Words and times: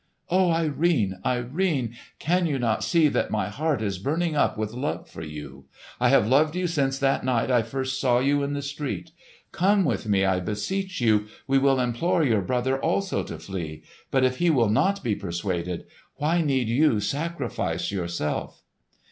"Oh, 0.31 0.49
Irene, 0.49 1.19
Irene! 1.23 1.93
Can 2.17 2.47
you 2.47 2.57
not 2.57 2.83
see 2.83 3.07
that 3.09 3.29
my 3.29 3.49
heart 3.49 3.83
is 3.83 3.99
burning 3.99 4.35
up 4.35 4.57
with 4.57 4.73
love 4.73 5.07
for 5.07 5.21
you? 5.21 5.65
I 5.99 6.09
have 6.09 6.27
loved 6.27 6.55
you 6.55 6.65
since 6.65 6.97
that 6.97 7.23
night 7.23 7.51
I 7.51 7.61
first 7.61 8.01
saw 8.01 8.17
you 8.17 8.41
in 8.41 8.53
the 8.53 8.63
street. 8.63 9.11
Come 9.51 9.85
with 9.85 10.07
me, 10.07 10.25
I 10.25 10.39
beseech 10.39 11.01
you! 11.01 11.27
We 11.45 11.59
will 11.59 11.79
implore 11.79 12.23
your 12.23 12.41
brother 12.41 12.79
also 12.81 13.23
to 13.25 13.37
flee; 13.37 13.83
but 14.09 14.23
if 14.23 14.37
he 14.37 14.49
will 14.49 14.69
not 14.69 15.03
be 15.03 15.13
persuaded, 15.13 15.85
why 16.15 16.41
need 16.41 16.67
you 16.67 16.99
sacrifice 16.99 17.91
yourself?" 17.91 18.63